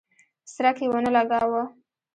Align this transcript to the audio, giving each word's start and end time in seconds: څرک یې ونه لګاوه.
څرک 0.53 0.77
یې 0.81 0.87
ونه 0.91 1.11
لګاوه. 1.15 1.63